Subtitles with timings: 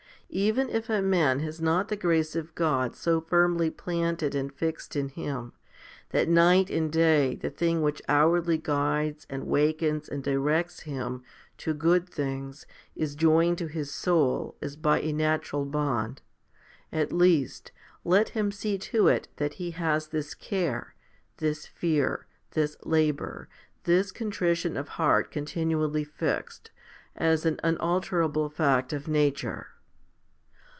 [0.33, 4.95] Even if a man has not the grace of God so firmly planted and fixed
[4.95, 5.51] in him,
[6.11, 11.21] that night and day the thing which hourly guides and wakens and directs him
[11.57, 16.21] to good things is joined to his soul as by a natural bond,
[16.93, 17.73] at least,
[18.05, 20.95] let him see to it that he has this care,
[21.39, 23.49] this fear, this labour,
[23.83, 26.71] this contrition of heart continually fixed,
[27.17, 29.67] as an unalterable fact of nature.